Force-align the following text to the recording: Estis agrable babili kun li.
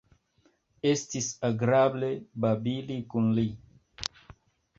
Estis 0.91 1.27
agrable 1.49 2.09
babili 2.47 2.99
kun 3.13 3.29
li. 3.41 3.45